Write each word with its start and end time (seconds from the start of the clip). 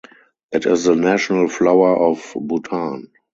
It 0.51 0.65
is 0.65 0.85
the 0.85 0.95
national 0.95 1.47
flower 1.47 1.95
of 1.95 2.33
Bhutan. 2.35 3.11